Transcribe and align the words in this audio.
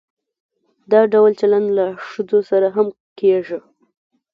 دا 0.91 1.01
ډول 1.13 1.31
چلند 1.41 1.67
له 1.77 1.85
ښځو 2.09 2.39
سره 2.49 2.67
هم 2.75 2.87
کیږي. 3.19 3.59